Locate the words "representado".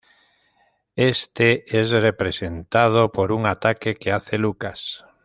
1.91-3.11